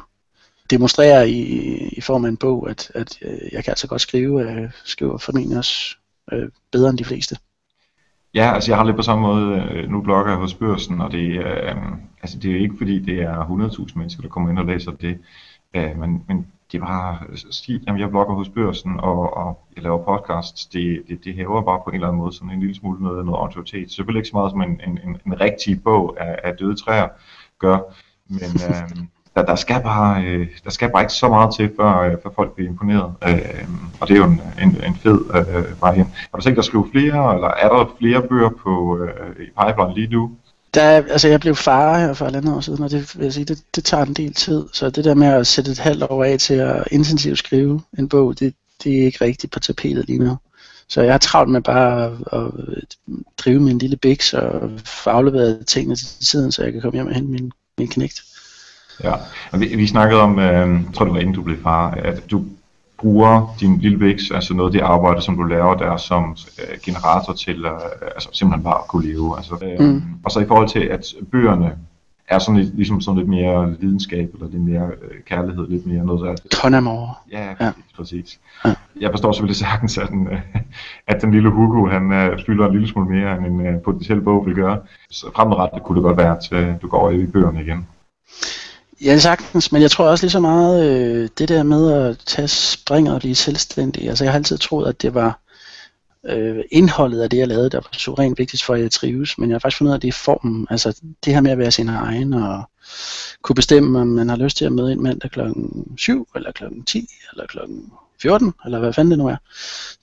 [0.70, 4.50] demonstrere i, i form af en bog, at, at øh, jeg kan altså godt skrive,
[4.50, 5.96] øh, skriver formentlig også
[6.32, 7.36] øh, bedre end de fleste.
[8.34, 11.12] Ja, altså jeg har lidt på samme måde, øh, nu blogger jeg hos børsen, og
[11.12, 11.76] det, øh,
[12.22, 13.44] altså det er ikke fordi, det er
[13.88, 15.18] 100.000 mennesker, der kommer ind og læser det,
[15.74, 20.04] øh, men, men det var sige, jamen jeg blogger hos børsen, og, og jeg laver
[20.04, 23.02] podcasts, det, det, det hæver bare på en eller anden måde sådan en lille smule
[23.02, 23.90] noget, noget autoritet.
[23.90, 27.08] Selvfølgelig ikke så meget som en, en, en, en rigtig bog af, af døde træer
[27.58, 27.78] gør,
[28.28, 31.98] men, øh, der, der, skal bare, øh, der skal bare ikke så meget til, før,
[31.98, 33.14] øh, før folk bliver imponeret.
[33.28, 33.68] Øh,
[34.00, 36.06] og det er jo en, en, en fed øh, vej hen.
[36.30, 39.48] Har du tænkt dig at skrive flere, eller er der flere bøger på, øh, i
[39.60, 40.36] pipeline lige nu?
[40.74, 43.44] Der, altså jeg blev far her for et år siden, og det, vil jeg sige,
[43.44, 44.64] det, det tager en del tid.
[44.72, 48.08] Så det der med at sætte et halvt år af til at intensivt skrive en
[48.08, 48.54] bog, det,
[48.84, 50.36] det er ikke rigtigt på tapetet lige nu.
[50.88, 52.96] Så jeg har travlt med bare at, at
[53.38, 57.06] drive min lille biks og få afleveret tingene til tiden, så jeg kan komme hjem
[57.06, 58.22] og hente min, min knægt.
[59.02, 59.12] Ja,
[59.52, 62.44] og vi, vi snakkede om, øh, tror det var inden du blev far, at du
[63.04, 66.78] bruger din lille vækst, altså noget af det arbejde, som du laver der som øh,
[66.82, 67.70] generator til øh,
[68.14, 69.36] altså simpelthen bare at kunne leve.
[69.36, 70.02] Altså, øh, mm.
[70.24, 71.78] Og så i forhold til, at bøgerne
[72.28, 76.04] er sådan lidt, ligesom sådan lidt mere lidenskab, eller lidt mere øh, kærlighed, lidt mere
[76.04, 76.48] noget der.
[76.50, 77.18] Tonamor.
[77.32, 78.40] Ja, ja, præcis.
[78.64, 78.74] Ja.
[79.00, 80.40] Jeg forstår selvfølgelig sagtens, at den, øh,
[81.06, 84.20] at den lille Hugo, han øh, fylder en lille smule mere, end en øh, potentiel
[84.20, 84.78] bog vil gøre.
[85.10, 87.86] Så fremadrettet kunne det godt være, at øh, du går over i bøgerne igen.
[89.00, 92.48] Ja, sagtens, men jeg tror også lige så meget, øh, det der med at tage
[92.48, 94.08] springer og blive selvstændig.
[94.08, 95.40] Altså jeg har altid troet, at det var
[96.26, 99.38] øh, indholdet af det, jeg lavede, der var så rent vigtigt for, at jeg trives.
[99.38, 100.66] Men jeg har faktisk fundet ud af, at det er formen.
[100.70, 102.70] Altså det her med at være sin egen og
[103.42, 106.84] kunne bestemme, om man har lyst til at møde en mandag klokken 7, eller klokken
[106.84, 109.36] 10, eller klokken 14, eller hvad fanden det nu er.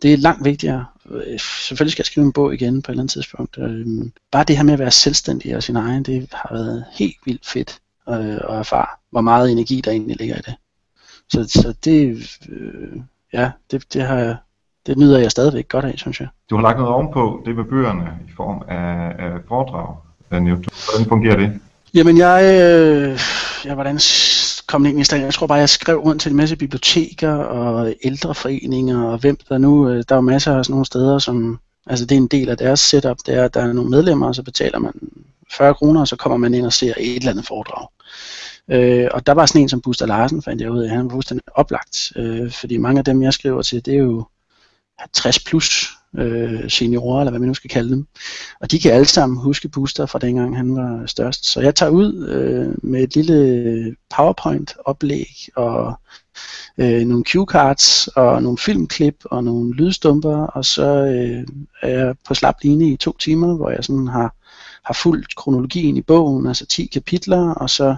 [0.01, 0.85] Det er langt vigtigere.
[1.11, 3.57] Øh, selvfølgelig skal jeg skrive en bog igen på et eller andet tidspunkt.
[3.57, 7.17] Øhm, bare det her med at være selvstændig og sin egen, det har været helt
[7.25, 10.55] vildt fedt øh, og erfare, hvor meget energi der egentlig ligger i det.
[11.31, 12.17] Så, så det,
[12.49, 13.01] øh,
[13.33, 14.35] ja, det, det, har jeg,
[14.85, 16.27] det nyder jeg stadigvæk godt af, synes jeg.
[16.49, 19.95] Du har lagt noget ovenpå, det med bøgerne i form af, af foredrag.
[20.29, 21.59] Hvordan fungerer det?
[21.93, 23.19] Jamen jeg, øh,
[23.65, 23.99] jeg hvordan
[24.67, 25.23] kom ind i stand?
[25.23, 29.57] Jeg tror bare, jeg skrev rundt til en masse biblioteker og ældreforeninger og hvem der
[29.57, 32.49] nu, øh, der er masser af sådan nogle steder, som, altså det er en del
[32.49, 34.93] af deres setup, det er, at der er nogle medlemmer, og så betaler man
[35.51, 37.87] 40 kroner, og så kommer man ind og ser et eller andet foredrag.
[38.71, 41.09] Øh, og der var sådan en som Buster Larsen, fandt jeg ud af, han var
[41.09, 44.25] fuldstændig oplagt, øh, fordi mange af dem, jeg skriver til, det er jo
[45.13, 48.07] 60 plus øh, seniorer, eller hvad man nu skal kalde dem.
[48.59, 51.45] Og de kan alle sammen huske Buster fra dengang han var størst.
[51.45, 55.99] Så jeg tager ud øh, med et lille PowerPoint-oplæg og
[56.77, 61.47] øh, nogle cue cards og nogle filmklip og nogle lydstumper, og så øh,
[61.81, 64.35] er jeg på slap line i to timer, hvor jeg sådan har
[64.85, 67.95] har fulgt kronologien i bogen, altså 10 kapitler, og så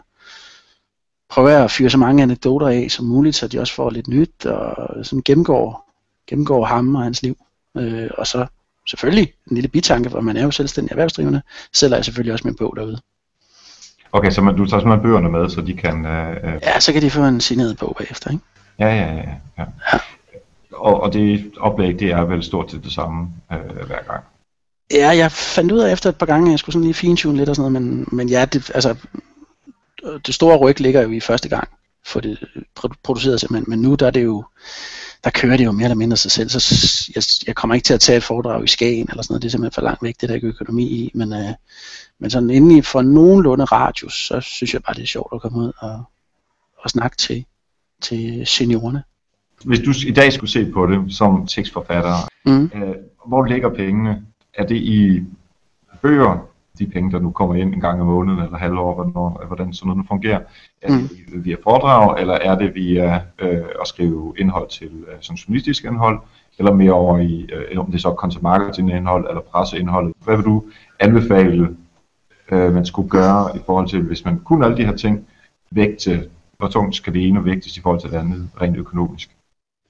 [1.30, 4.08] prøver jeg at fyre så mange anekdoter af som muligt, så de også får lidt
[4.08, 5.90] nyt, og sådan gennemgår,
[6.28, 7.38] gennemgår ham og hans liv.
[7.78, 8.46] Øh, og så
[8.88, 11.42] selvfølgelig en lille bitanke, hvor man er jo selvstændig erhvervsdrivende,
[11.74, 13.00] sælger jeg selvfølgelig også min bog derude.
[14.12, 16.06] Okay, så man, du tager simpelthen bøgerne med, så de kan...
[16.06, 18.44] Øh, ja, så kan de få en signeret bog bagefter, ikke?
[18.80, 19.24] Ja, ja, ja.
[19.58, 19.66] ja.
[19.94, 20.00] ja.
[20.74, 24.24] Og, og det oplæg, det er vel stort set det samme øh, hver gang.
[24.92, 27.38] Ja, jeg fandt ud af efter et par gange, at jeg skulle sådan lige fintune
[27.38, 28.96] lidt og sådan noget, men, men ja, det, altså,
[30.26, 31.68] det store ryg ligger jo i første gang,
[32.06, 32.40] for det
[33.04, 34.44] produceret simpelthen, men nu der er det jo,
[35.24, 37.94] der kører det jo mere eller mindre sig selv, så jeg, jeg kommer ikke til
[37.94, 40.16] at tage et foredrag i Skagen eller sådan noget, det er simpelthen for langt væk,
[40.22, 41.50] det der ikke økonomi i, men, øh,
[42.20, 45.42] men sådan inden i for nogenlunde radius, så synes jeg bare, det er sjovt at
[45.42, 46.04] komme ud og,
[46.78, 47.46] og snakke til,
[48.02, 49.04] til seniorerne.
[49.66, 52.72] Hvis du i dag skulle se på det som tekstforfatter, mm.
[52.76, 52.96] øh,
[53.28, 54.26] hvor ligger pengene?
[54.54, 55.24] Er det i
[56.02, 56.48] bøger,
[56.80, 59.90] de penge, der nu kommer ind en gang i måneden eller halvår, hvornår, hvordan sådan
[59.90, 60.42] noget fungerer?
[60.82, 61.46] Er det mm.
[61.46, 66.20] via foredrag, eller er det via øh, at skrive indhold til øh, sådan journalistisk indhold,
[66.58, 70.14] eller mere over i, øh, om det er så content marketing indhold eller presseindhold?
[70.24, 70.64] Hvad vil du
[71.00, 71.76] anbefale,
[72.52, 75.28] øh, man skulle gøre i forhold til, hvis man kunne alle de her ting,
[75.72, 79.30] vægte, hvor tungt skal det ene vægtes i forhold til det andet, rent økonomisk?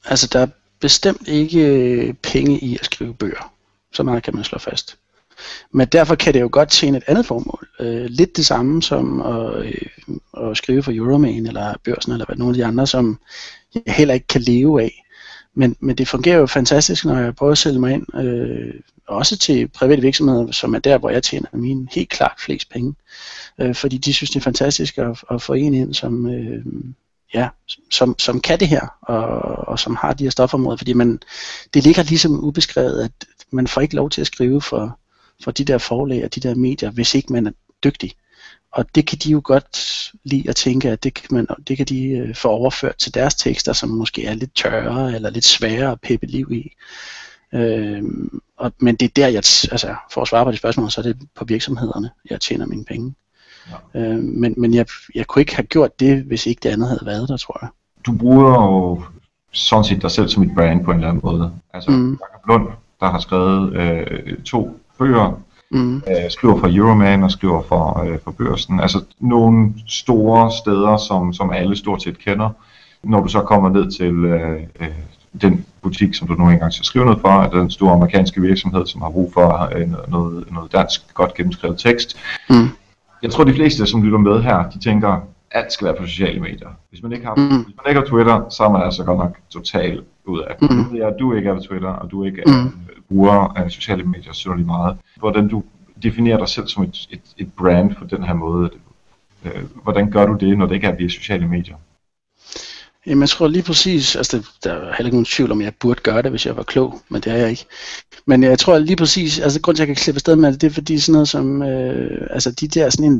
[0.05, 0.47] Altså, der er
[0.79, 3.53] bestemt ikke øh, penge i at skrive bøger.
[3.93, 4.97] Så meget kan man slå fast.
[5.71, 7.67] Men derfor kan det jo godt tjene et andet formål.
[7.79, 12.35] Øh, lidt det samme som at, øh, at skrive for Euroman eller Børsen eller hvad,
[12.35, 13.19] nogle af de andre, som
[13.75, 15.03] jeg heller ikke kan leve af.
[15.55, 18.73] Men, men det fungerer jo fantastisk, når jeg prøver at sælge mig ind, øh,
[19.07, 22.95] også til private virksomheder, som er der, hvor jeg tjener mine helt klart flest penge.
[23.61, 26.65] Øh, fordi de synes, det er fantastisk at, at få en ind, som, øh,
[27.33, 27.49] ja,
[27.91, 29.27] som, som kan det her, og,
[29.67, 30.77] og som har de her stofområder.
[30.77, 31.19] Fordi man,
[31.73, 33.11] det ligger ligesom ubeskrevet, at
[33.53, 34.99] man får ikke lov til at skrive for,
[35.43, 37.51] for de der forlag og de der medier, hvis ikke man er
[37.83, 38.11] dygtig.
[38.71, 41.85] Og det kan de jo godt lide at tænke, at det kan, man, det kan
[41.85, 45.91] de øh, få overført til deres tekster, som måske er lidt tørre eller lidt svære
[45.91, 46.71] at peppe liv i.
[47.53, 48.03] Øh,
[48.57, 51.03] og, men det er der, jeg, altså for at svare på det spørgsmål, så er
[51.03, 53.13] det på virksomhederne, jeg tjener mine penge.
[53.93, 53.99] Ja.
[53.99, 54.85] Øh, men men jeg,
[55.15, 57.69] jeg kunne ikke have gjort det, hvis ikke det andet havde været der, tror jeg.
[58.05, 59.01] Du bruger jo
[59.51, 61.53] sådan set dig selv som et brand på en eller anden måde.
[61.73, 62.11] Altså mm.
[62.11, 62.67] Jacob Lund,
[63.03, 65.95] der har skrevet øh, to bøger, mm.
[65.95, 68.79] øh, skriver for Euroman og skriver for, øh, for børsen.
[68.79, 72.49] Altså nogle store steder, som, som alle stort set kender.
[73.03, 74.87] Når du så kommer ned til øh, øh,
[75.41, 78.85] den butik, som du nu engang skal skrive noget for, er den store amerikanske virksomhed,
[78.85, 82.17] som har brug for øh, noget, noget dansk godt gennemskrevet tekst.
[82.49, 82.67] Mm.
[83.23, 85.19] Jeg tror, de fleste, som lytter med her, de tænker,
[85.51, 86.69] alt skal være på sociale medier.
[86.89, 87.63] Hvis man ikke har, mm.
[87.63, 90.55] hvis man ikke har Twitter, så er man altså godt nok totalt ud af.
[90.61, 90.91] Mm.
[90.91, 92.71] Ved jeg, at du ikke er på Twitter, og du ikke er, mm
[93.13, 94.97] bruger af sociale medier synderligt meget.
[95.17, 95.63] Hvordan du
[96.03, 98.69] definerer dig selv som et, et, et brand på den her måde.
[99.45, 101.75] Øh, hvordan gør du det, når det ikke er via sociale medier?
[103.05, 105.73] Jamen, jeg tror lige præcis, altså der er heller ikke nogen tvivl om, at jeg
[105.79, 107.65] burde gøre det, hvis jeg var klog, men det er jeg ikke.
[108.25, 110.61] Men jeg tror lige præcis, altså grund til, at jeg kan slippe afsted med det,
[110.61, 113.19] det er fordi sådan noget som, øh, altså de der sådan en,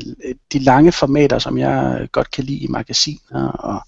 [0.52, 3.80] de lange formater, som jeg godt kan lide i magasiner og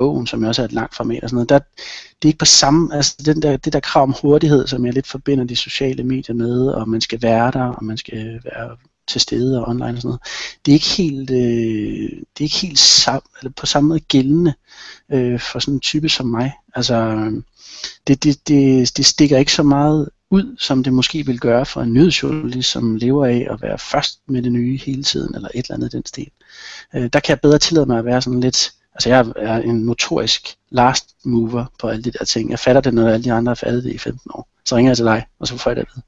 [0.00, 2.44] bogen, som også er et langt format og sådan noget, der, det er ikke på
[2.44, 6.04] samme, altså den der, det der krav om hurtighed, som jeg lidt forbinder de sociale
[6.04, 8.76] medier med, og man skal være der, og man skal være
[9.08, 10.20] til stede og online og sådan noget.
[10.66, 14.54] Det er ikke helt, øh, det er ikke helt sam, eller på samme måde gældende
[15.12, 16.52] øh, for sådan en type som mig.
[16.74, 16.96] Altså,
[18.06, 21.82] det, det, det, det stikker ikke så meget ud, som det måske vil gøre for
[21.82, 25.64] en nyhedsjournalist, som lever af at være først med det nye hele tiden, eller et
[25.64, 26.30] eller andet den stil.
[26.94, 29.76] Øh, der kan jeg bedre tillade mig at være sådan lidt, altså jeg er en
[29.76, 32.50] notorisk last mover på alle de der ting.
[32.50, 34.48] Jeg fatter det, når alle de andre har fattet det i 15 år.
[34.64, 36.02] Så ringer jeg til dig, og så får jeg det ved.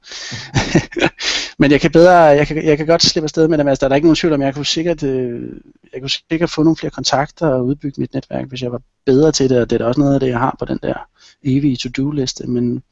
[1.59, 3.91] Men jeg kan bedre, jeg kan, jeg kan godt slippe afsted med det, altså, der
[3.91, 5.41] er ikke nogen tvivl om, jeg kunne sikkert, øh,
[5.93, 9.31] jeg kunne sikkert få nogle flere kontakter og udbygge mit netværk, hvis jeg var bedre
[9.31, 11.07] til det, og det er da også noget af det, jeg har på den der
[11.43, 12.83] evige to-do-liste, men,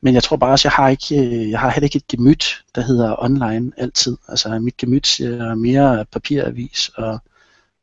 [0.00, 2.62] men jeg tror bare også, jeg har ikke, øh, jeg har heller ikke et gemyt,
[2.74, 4.16] der hedder online altid.
[4.28, 7.20] Altså mit gemyt er mere papiravis og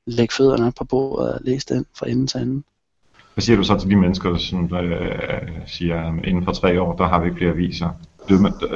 [0.07, 2.63] lægge fødderne på bordet og læse den fra ende til ende.
[3.33, 5.01] Hvad siger du så til de mennesker, som øh,
[5.65, 7.89] siger, at inden for tre år, der har vi ikke flere aviser?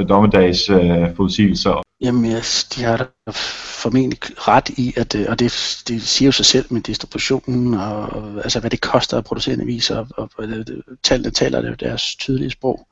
[0.09, 1.81] Dommedags øh, forudsigelser.
[2.01, 2.41] Jamen, ja,
[2.75, 3.31] de har da
[3.81, 8.23] formentlig ret i, at, øh, og det, det siger jo sig selv med distributionen, og
[8.43, 10.47] altså hvad det koster at producere en avis, og, og, og
[11.03, 12.87] tallene taler det deres tydelige sprog.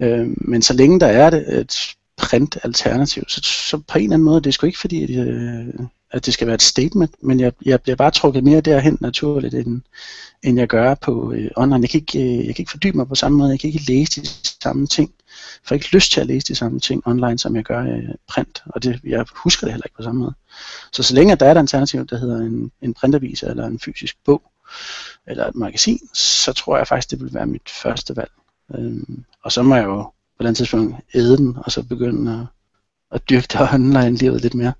[0.00, 4.14] Øh, men så længe der er det, et print alternativ, så, så på en eller
[4.14, 7.14] anden måde, det er sgu ikke fordi, at, øh, at det skal være et statement,
[7.22, 9.80] men jeg, jeg bliver bare trukket mere derhen naturligt, end,
[10.42, 11.82] end jeg gør på øh, online.
[11.82, 13.84] Jeg kan, ikke, øh, jeg kan ikke fordybe mig på samme måde, jeg kan ikke
[13.88, 14.26] læse de
[14.62, 15.12] samme ting.
[15.70, 18.62] Jeg ikke lyst til at læse de samme ting online, som jeg gør øh, print,
[18.66, 20.34] og det, jeg husker det heller ikke på samme måde.
[20.92, 24.16] Så så længe der er et alternativ, der hedder en, en printavis eller en fysisk
[24.24, 24.42] bog,
[25.26, 28.30] eller et magasin, så tror jeg faktisk, det vil være mit første valg.
[28.74, 30.02] Øhm, og så må jeg jo
[30.38, 32.46] på den tidspunkt æde den, og så begynde at,
[33.16, 34.72] at dyrke det online-livet lidt mere.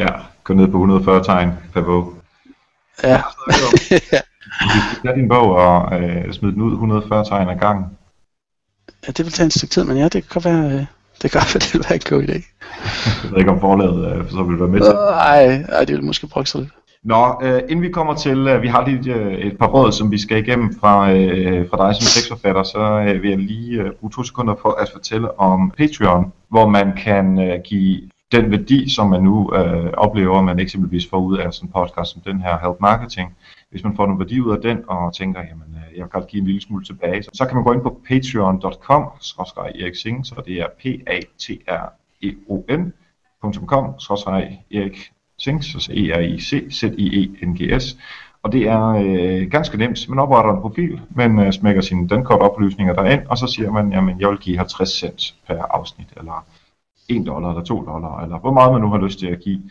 [0.00, 0.08] Ja,
[0.44, 2.14] gå ned på 140 tegn per bog.
[3.02, 3.22] Ja.
[3.46, 7.86] Du kan din bog og øh, smide den ud 140 tegn ad gangen.
[9.06, 10.84] Ja, det vil tage en stykke tid, men ja, det kan være, øh,
[11.22, 12.38] det kan være, det være en god idé.
[13.22, 14.94] jeg ved ikke, om forlaget øh, så vil være med til.
[14.94, 16.70] Nej, nej, det vil måske brokse lidt.
[17.04, 20.10] Nå, øh, inden vi kommer til, øh, vi har lige øh, et par råd, som
[20.10, 23.92] vi skal igennem fra, øh, fra dig som tekstforfatter, så øh, vil jeg lige øh,
[23.92, 28.00] bruge to sekunder for at fortælle om Patreon, hvor man kan øh, give
[28.32, 32.12] den værdi, som man nu øh, oplever, man eksempelvis får ud af sådan en podcast
[32.12, 33.36] som den her, Help Marketing,
[33.70, 36.26] hvis man får noget værdi ud af den, og tænker, jamen, øh, jeg vil godt
[36.26, 39.02] give en lille smule tilbage, så, så kan man gå ind på patreon.com,
[39.56, 43.84] Erik Singh, så det er p a t r e o n.com,
[44.74, 47.96] Erik Sings, så e r i c z i e n g s
[48.42, 50.08] og det er øh, ganske nemt.
[50.08, 54.20] Man opretter en profil, man øh, smækker sine dankortoplysninger derind, og så siger man, jamen
[54.20, 56.46] jeg vil give 50 cent per afsnit, eller
[57.10, 59.62] 1 dollar, eller 2 dollar, eller hvor meget man nu har lyst til at give.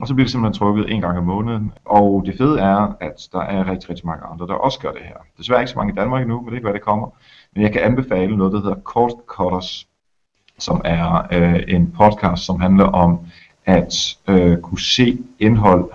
[0.00, 1.72] Og så bliver det simpelthen trukket en gang om måneden.
[1.84, 5.00] Og det fede er, at der er rigtig, rigtig mange andre, der også gør det
[5.02, 5.16] her.
[5.38, 7.08] Desværre ikke så mange i Danmark endnu, men det er ikke, hvad det kommer.
[7.54, 9.88] Men jeg kan anbefale noget, der hedder Cost Cutters,
[10.58, 13.18] som er øh, en podcast, som handler om
[13.64, 15.90] at øh, kunne se indhold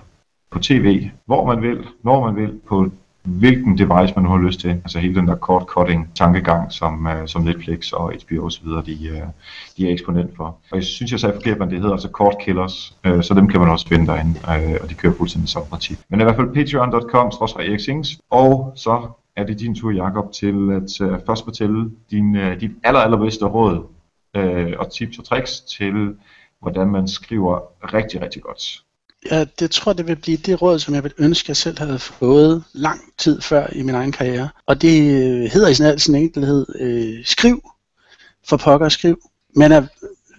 [0.51, 2.89] på tv, hvor man vil, når man vil, på
[3.23, 4.69] hvilken device man nu har lyst til.
[4.69, 8.67] Altså hele den der cord cutting tankegang, som, uh, som Netflix og HBO osv.
[8.67, 9.29] De, uh,
[9.77, 10.45] de er eksponent for.
[10.71, 13.47] Og jeg synes, jeg sagde forkert, men det hedder altså cord killers, uh, så dem
[13.47, 15.97] kan man også finde derinde, uh, og de kører fuldstændig som princip.
[16.09, 17.49] Men i hvert fald patreon.com, og
[18.75, 22.99] så er det din tur, Jakob, til at uh, først fortælle din, uh, dit aller,
[22.99, 23.77] allerbedste råd
[24.37, 26.15] uh, og tips og tricks til,
[26.61, 27.59] hvordan man skriver
[27.93, 28.83] rigtig, rigtig godt.
[29.31, 31.99] Ja, det tror det vil blive det råd, som jeg vil ønske, jeg selv havde
[31.99, 34.49] fået lang tid før i min egen karriere.
[34.65, 37.61] Og det øh, hedder i sådan sin enkelhed, øh, skriv
[38.47, 39.19] for pokker skriv.
[39.55, 39.87] Men er,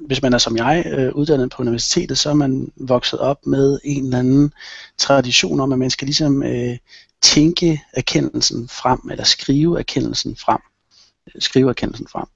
[0.06, 3.78] hvis man er som jeg, øh, uddannet på universitetet, så er man vokset op med
[3.84, 4.52] en eller anden
[4.98, 6.78] tradition om, at man skal ligesom øh,
[7.22, 10.60] tænke erkendelsen frem, eller skrive erkendelsen frem.
[11.38, 12.26] Skrive erkendelsen frem.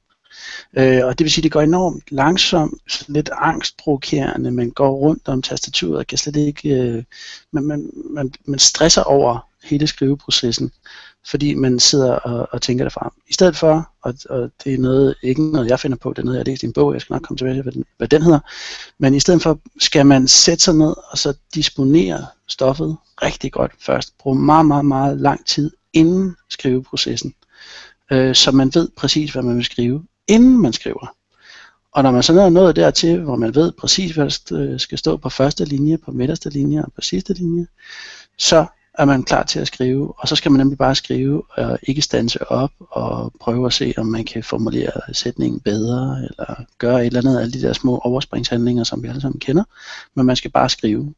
[0.76, 5.28] Øh, og det vil sige, at det går enormt langsomt, lidt angstprovokerende, man går rundt
[5.28, 7.04] om tastaturet og kan slet ikke, øh,
[7.52, 10.70] man, man, man, man stresser over hele skriveprocessen,
[11.30, 13.10] fordi man sidder og, og tænker det frem.
[13.28, 16.24] I stedet for, og, og det er noget, ikke noget jeg finder på, det er
[16.24, 17.84] noget jeg har læst i en bog, jeg skal nok komme tilbage til, hvad den,
[17.96, 18.40] hvad den hedder,
[18.98, 23.72] men i stedet for skal man sætte sig ned og så disponere stoffet rigtig godt
[23.80, 24.18] først.
[24.18, 27.34] Bruge meget, meget, meget lang tid inden skriveprocessen,
[28.12, 31.14] øh, så man ved præcis, hvad man vil skrive inden man skriver.
[31.92, 34.98] Og når man så er nået dertil, hvor man ved præcis, hvad der øh, skal
[34.98, 37.66] stå på første linje, på midterste linje og på sidste linje,
[38.38, 41.78] så er man klar til at skrive, og så skal man nemlig bare skrive og
[41.82, 47.00] ikke stanse op og prøve at se, om man kan formulere sætningen bedre, eller gøre
[47.00, 49.64] et eller andet af alle de der små overspringshandlinger, som vi alle sammen kender,
[50.14, 51.14] men man skal bare skrive.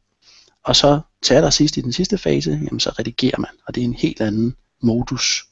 [0.63, 3.85] Og så til allersidst i den sidste fase, jamen så redigerer man, og det er
[3.85, 5.43] en helt anden modus.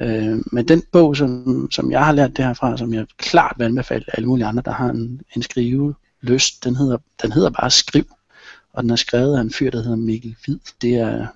[0.00, 3.64] Øh, men den bog, som, som jeg har lært det herfra, som jeg klart vil
[3.64, 7.70] anbefale alle mulige andre, der har en, en skrive lyst, den hedder, den hedder bare
[7.70, 8.04] Skriv,
[8.72, 10.58] og den er skrevet af en fyr, der hedder Mikkel Hvid.
[10.82, 11.26] Det er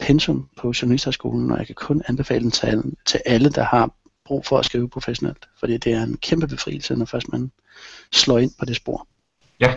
[0.00, 3.90] pensum på Journalisterskolen, og jeg kan kun anbefale den til, til alle, der har
[4.24, 7.50] brug for at skrive professionelt, fordi det er en kæmpe befrielse, når først man
[8.12, 9.06] slår ind på det spor.
[9.60, 9.74] Ja,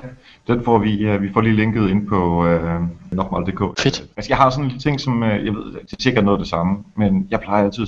[0.47, 3.79] den får vi, uh, vi får lige linket ind på uh, nokmal.dk.
[3.79, 4.03] Fedt.
[4.17, 6.41] Altså, jeg har sådan en ting, som uh, jeg ved, det er sikkert noget af
[6.41, 7.85] det samme, men jeg plejer altid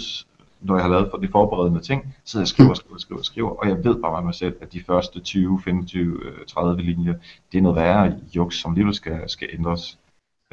[0.62, 3.68] når jeg har lavet for de forberedende ting, så jeg skriver, skriver, skriver, skriver, og
[3.68, 7.14] jeg ved bare med mig selv, at de første 20, 25, 30 linjer,
[7.52, 9.98] det er noget værre juks, som alligevel skal, skal ændres.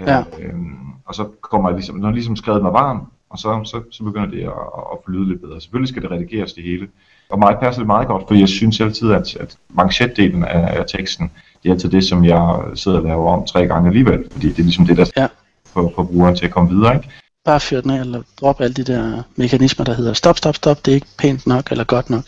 [0.00, 0.24] Ja.
[0.40, 3.82] Øhm, og så kommer jeg ligesom, når jeg ligesom skrevet mig varm, og så, så,
[3.90, 4.52] så begynder det at,
[4.92, 5.60] at flyde lidt bedre.
[5.60, 6.88] Selvfølgelig skal det redigeres det hele.
[7.30, 10.84] Og mig passer det meget godt, for jeg synes altid, at, at manchetdelen af, af
[10.88, 11.30] teksten,
[11.62, 14.58] det er altid det, som jeg sidder og laver om tre gange alligevel, fordi det
[14.58, 15.26] er ligesom det, der ja.
[15.66, 16.96] får, får brugeren til at komme videre.
[16.96, 17.08] Ikke?
[17.44, 20.86] Bare fyr den af, eller drop alle de der mekanismer, der hedder stop, stop, stop,
[20.86, 22.24] det er ikke pænt nok, eller godt nok.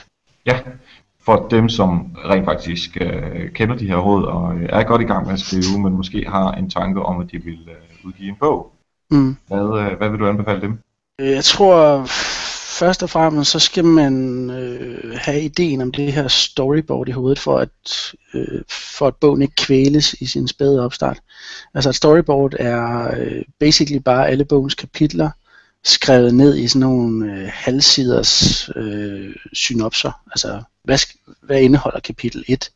[0.46, 0.58] Ja,
[1.20, 5.04] for dem, som rent faktisk øh, kender de her råd, og øh, er godt i
[5.04, 8.28] gang med at skrive, men måske har en tanke om, at de vil øh, udgive
[8.28, 8.72] en bog.
[9.10, 9.36] Mm.
[9.48, 10.78] Hvad, øh, hvad vil du anbefale dem?
[11.18, 12.06] Jeg tror
[12.80, 17.38] først og fremmest, så skal man øh, have ideen om det her storyboard i hovedet,
[17.38, 18.62] for at, øh,
[18.98, 21.20] for at bogen ikke kvæles i sin spæde opstart.
[21.74, 25.30] Altså et storyboard er øh, basically bare alle bogens kapitler,
[25.84, 30.12] skrevet ned i sådan nogle øh, halvsiders øh, synopser.
[30.30, 30.98] Altså, hvad,
[31.42, 32.70] hvad indeholder kapitel 1?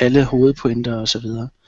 [0.00, 1.26] Alle hovedpointer osv.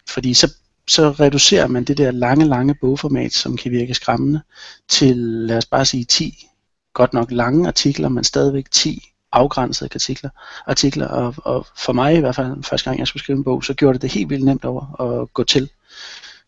[0.08, 0.52] Fordi så,
[0.88, 4.40] så reducerer man det der lange, lange bogformat, som kan virke skræmmende,
[4.88, 6.48] til lad os bare sige 10
[6.94, 10.30] godt nok lange artikler, men stadigvæk 10 afgrænsede artikler,
[10.66, 13.64] artikler og, og for mig i hvert fald, første gang jeg skulle skrive en bog,
[13.64, 15.70] så gjorde det det helt vildt nemt over at gå til.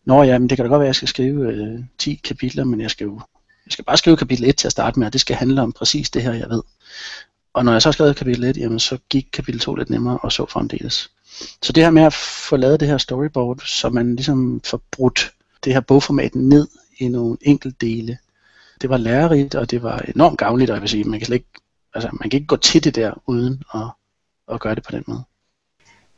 [0.05, 2.63] Nå ja, men det kan da godt være, at jeg skal skrive øh, 10 kapitler,
[2.63, 3.21] men jeg skal jo
[3.65, 5.73] jeg skal bare skrive kapitel 1 til at starte med, og det skal handle om
[5.73, 6.63] præcis det her, jeg ved.
[7.53, 10.31] Og når jeg så skrev kapitel 1, jamen, så gik kapitel 2 lidt nemmere, og
[10.31, 11.11] så fremdeles.
[11.61, 12.13] Så det her med at
[12.49, 15.33] få lavet det her storyboard, så man ligesom får brudt
[15.63, 18.17] det her bogformat ned i nogle enkelte dele,
[18.81, 21.35] det var lærerigt, og det var enormt gavnligt, og jeg vil sige, man kan slet
[21.35, 21.61] ikke,
[21.93, 23.87] altså, man kan ikke gå til det der, uden at,
[24.53, 25.23] at gøre det på den måde.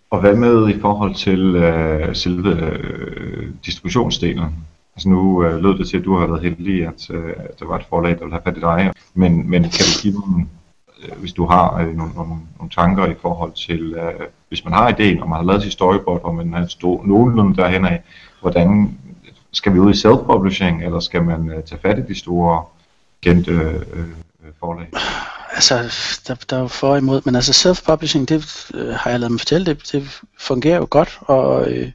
[0.10, 4.56] Og hvad med i forhold til øh, selve øh, distributionsdelen?
[4.96, 7.66] Altså nu øh, lød det til, at du har været heldig, at, øh, at der
[7.66, 8.94] var et forlag, der ville have fat i dig.
[9.14, 10.48] Men, men kan du give dem,
[11.04, 14.74] øh, hvis du har øh, nogle, nogle, nogle tanker i forhold til, øh, hvis man
[14.74, 18.02] har ideen, og man har lavet sit storyboard, og man har stået nogenlunde derhen af,
[18.42, 18.98] hvordan
[19.52, 22.66] skal vi ud i self-publishing, eller skal man øh, tage fat i de store
[23.22, 24.06] kendte øh, øh,
[24.60, 24.88] forlag?
[25.52, 25.76] Altså,
[26.28, 29.32] der, der er jo for og imod, men altså self-publishing, det øh, har jeg lavet
[29.32, 31.92] mig fortælle, det, det fungerer jo godt, og, øh,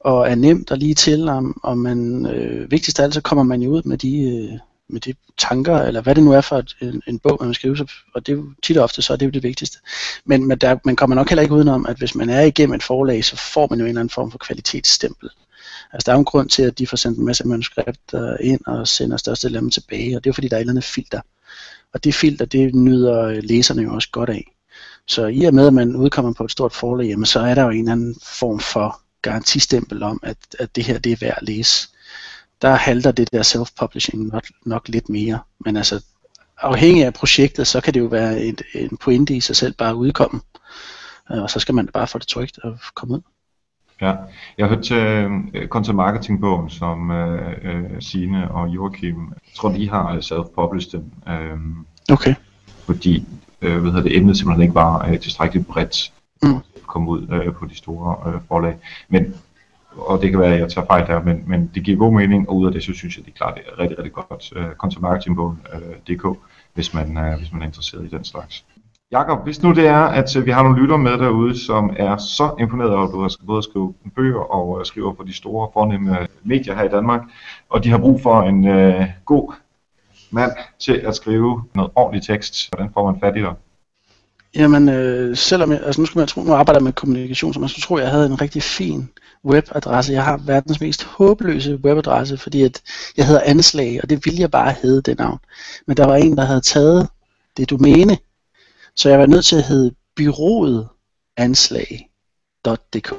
[0.00, 3.44] og er nemt og lige til, og, og man, øh, vigtigst af alt, så kommer
[3.44, 6.56] man jo ud med de, øh, med de tanker, eller hvad det nu er for
[6.56, 9.16] et, en, en bog, man skriver, og det er jo tit og ofte, så er
[9.16, 9.78] det jo det vigtigste.
[10.24, 12.82] Men, men der, man kommer nok heller ikke udenom, at hvis man er igennem et
[12.82, 15.30] forlag, så får man jo en eller anden form for kvalitetsstempel.
[15.92, 18.36] Altså der er jo en grund til, at de får sendt en masse manuskripter øh,
[18.40, 20.84] ind og sender største dem tilbage, og det er fordi, der er et eller andet
[20.84, 21.20] filter.
[21.94, 24.52] Og det filter, det nyder øh, læserne jo også godt af.
[25.08, 27.62] Så i og med, at man udkommer på et stort forlag, jamen, så er der
[27.62, 31.34] jo en eller anden form for garantistempel om, at, at det her det er værd
[31.36, 31.88] at læse.
[32.62, 35.38] Der halter det der self-publishing nok, nok lidt mere.
[35.64, 36.04] Men altså,
[36.58, 39.90] afhængig af projektet, så kan det jo være et, en pointe i sig selv bare
[39.90, 40.40] at udkomme.
[41.32, 43.20] Øh, og så skal man bare få det trygt og komme ud.
[44.00, 44.14] Ja,
[44.58, 49.54] jeg har hørt til uh, content marketing bogen, som uh, uh, Sine og Joachim, jeg
[49.54, 51.12] tror de har self-published den.
[51.52, 52.34] Um, okay.
[52.86, 53.26] Fordi
[53.62, 56.56] uh, hvad hedder det, emnet simpelthen ikke var uh, tilstrækkeligt bredt mm.
[56.56, 58.76] at komme ud uh, på de store uh, forlag.
[59.08, 59.34] Men,
[59.96, 62.48] og det kan være, at jeg tager fejl der, men, men det giver god mening,
[62.48, 64.52] og ud af det, så synes jeg, det er klart, det er rigtig, rigtig godt.
[64.56, 65.60] Uh, content marketing bogen,
[66.08, 66.38] DK,
[66.74, 68.64] hvis man, uh, hvis man er interesseret i den slags.
[69.12, 72.16] Jakob, hvis nu det er, at øh, vi har nogle lytter med derude, som er
[72.16, 75.68] så imponeret over, at du har både skrive bøger og øh, skriver for de store
[75.72, 77.20] fornemme øh, medier her i Danmark,
[77.68, 79.52] og de har brug for en øh, god
[80.30, 82.68] mand til at skrive noget ordentlig tekst.
[82.70, 83.54] Hvordan får man fat i dig?
[84.54, 87.60] Jamen, øh, selvom jeg, altså nu, skal man tro, nu arbejder jeg med kommunikation, så
[87.60, 89.08] man skulle tro, at jeg havde en rigtig fin
[89.44, 90.12] webadresse.
[90.12, 92.82] Jeg har verdens mest håbløse webadresse, fordi at
[93.16, 95.38] jeg hedder Anslag, og det ville jeg bare hedde det navn.
[95.86, 97.08] Men der var en, der havde taget
[97.56, 98.18] det domæne,
[98.96, 100.88] så jeg var nødt til at hedde byrået
[101.36, 103.14] anslag.dk.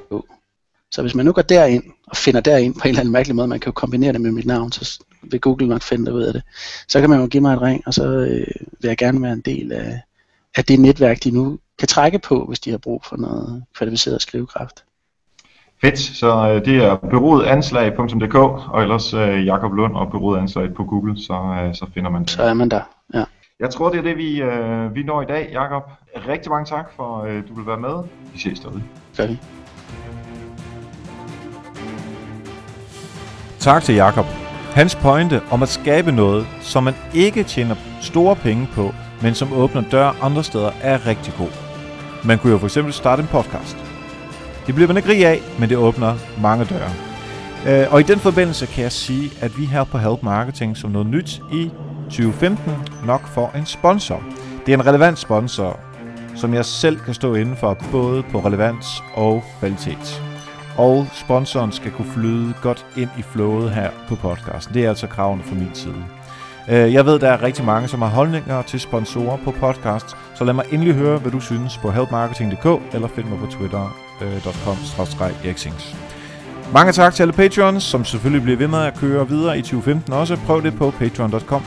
[0.92, 3.48] Så hvis man nu går derind og finder derind på en eller anden mærkelig måde,
[3.48, 6.34] man kan jo kombinere det med mit navn, så vil Google nok finde ud af
[6.34, 6.44] det.
[6.88, 8.48] Så kan man jo give mig et ring, og så øh,
[8.82, 10.02] vil jeg gerne være en del af,
[10.58, 14.22] af det netværk, de nu kan trække på, hvis de har brug for noget kvalificeret
[14.22, 14.84] skrivekraft.
[15.82, 18.36] Fedt, så øh, det er byrådeanslag.dk,
[18.74, 22.30] og ellers øh, Jakob Lund og byrådeanslag på Google, så, øh, så finder man det.
[22.30, 22.82] Så er man der,
[23.14, 23.24] ja.
[23.60, 25.84] Jeg tror, det er det, vi, øh, vi når i dag, Jakob.
[26.28, 28.04] Rigtig mange tak for, øh, du vil være med.
[28.34, 28.84] Vi ses derude.
[29.18, 29.28] Gør
[33.60, 34.26] Tak til Jakob.
[34.74, 38.92] Hans pointe om at skabe noget, som man ikke tjener store penge på,
[39.22, 41.52] men som åbner døre andre steder, er rigtig god.
[42.26, 43.78] Man kunne jo for eksempel starte en podcast.
[44.68, 46.92] Det bliver man ikke rig af, men det åbner mange døre.
[47.68, 50.92] Øh, og i den forbindelse kan jeg sige, at vi her på Help Marketing som
[50.92, 51.72] noget nyt i
[52.10, 52.74] 2015
[53.06, 54.24] nok får en sponsor.
[54.66, 55.80] Det er en relevant sponsor,
[56.36, 60.24] som jeg selv kan stå inden for både på relevans og kvalitet.
[60.78, 64.74] Og sponsoren skal kunne flyde godt ind i flowet her på podcasten.
[64.74, 66.04] Det er altså kravene fra min side.
[66.70, 70.44] Øh, jeg ved, der er rigtig mange, som har holdninger til sponsorer på podcast, så
[70.44, 75.96] lad mig endelig høre, hvad du synes på helpmarketing.dk eller find mig på twitter.com-eriksings.
[75.96, 76.17] Øh,
[76.74, 80.14] mange tak til alle Patreons, som selvfølgelig bliver ved med at køre videre i 2015
[80.14, 80.38] også.
[80.46, 81.62] Prøv det på patreon.com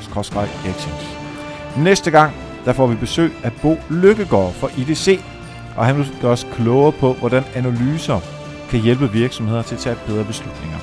[1.79, 2.33] Næste gang,
[2.65, 5.21] der får vi besøg af Bo Lykkegaard fra IDC,
[5.77, 8.21] og han vil også klogere på, hvordan analyser
[8.71, 10.79] kan hjælpe virksomheder til at tage bedre beslutninger.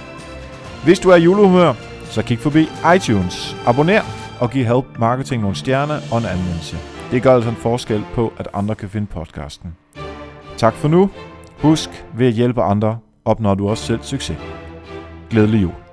[0.84, 4.01] Hvis du er julehumør, så kig forbi iTunes, abonner
[4.39, 6.77] og giv Help Marketing nogle stjerner og en anmeldelse.
[7.12, 9.75] Det gør altså en forskel på, at andre kan finde podcasten.
[10.58, 11.10] Tak for nu.
[11.62, 14.37] Husk, ved at hjælpe andre, opnår du også selv succes.
[15.29, 15.87] Glædelig jul.